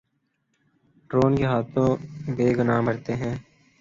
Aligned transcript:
Drone 1.09 1.31
کے 1.39 1.45
ہاتھوں 1.51 1.89
بے 2.35 2.47
گناہ 2.57 2.81
مرتے 2.85 3.13
ہیں۔ 3.21 3.35